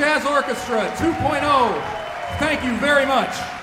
[0.00, 2.38] Jazz Orchestra 2.0.
[2.38, 3.59] Thank you very much.